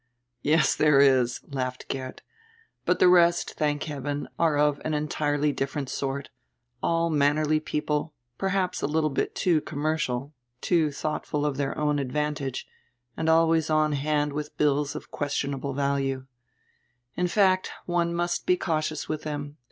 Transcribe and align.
"Yes, 0.41 0.75
there 0.75 0.99
is," 0.99 1.41
laughed 1.45 1.87
Geert, 1.87 2.23
"hut 2.87 2.97
the 2.97 3.07
rest, 3.07 3.53
thank 3.53 3.83
heaven, 3.83 4.27
are 4.39 4.57
of 4.57 4.81
an 4.83 4.95
entirely 4.95 5.51
different 5.53 5.89
sort, 5.89 6.31
all 6.81 7.11
mannerly 7.11 7.59
peo 7.59 7.81
ple, 7.81 8.13
perhaps 8.39 8.81
a 8.81 8.87
little 8.87 9.13
hit 9.13 9.35
too 9.35 9.61
commercial, 9.61 10.33
too 10.59 10.91
thoughtful 10.91 11.45
of 11.45 11.57
their 11.57 11.77
own 11.77 11.99
advantage, 11.99 12.65
and 13.15 13.29
always 13.29 13.69
on 13.69 13.91
hand 13.91 14.33
with 14.33 14.49
hills 14.57 14.95
of 14.95 15.11
ques 15.11 15.35
tionahle 15.39 15.75
value. 15.75 16.25
In 17.15 17.27
fact, 17.27 17.69
one 17.85 18.11
must 18.11 18.49
he 18.49 18.57
cautious 18.57 19.07
with 19.07 19.21
them. 19.21 19.57